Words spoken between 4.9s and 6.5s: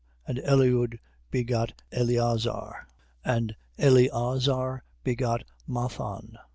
begot Mathan.